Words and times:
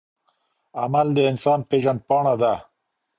عمل 0.81 1.07
د 1.15 1.17
انسان 1.31 1.59
پیژندپاڼه 1.69 2.33
ده. 2.41 2.53